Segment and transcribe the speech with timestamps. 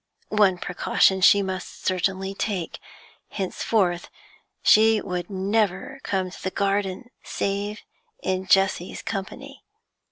[0.29, 2.79] One precaution she must certainly take;
[3.29, 4.09] henceforth
[4.63, 7.81] she would never come to the garden save
[8.23, 9.63] in Jessie's company.